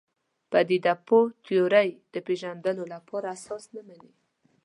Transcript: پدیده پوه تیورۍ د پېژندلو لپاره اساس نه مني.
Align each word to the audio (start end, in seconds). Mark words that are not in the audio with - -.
پدیده 0.51 0.93
پوه 1.07 1.25
تیورۍ 1.45 1.89
د 2.13 2.15
پېژندلو 2.25 2.83
لپاره 2.93 3.25
اساس 3.35 3.63
نه 3.75 3.81
مني. 3.87 4.13